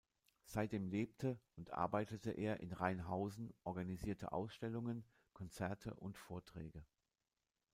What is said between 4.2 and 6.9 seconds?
Ausstellungen, Konzerte und Vorträge.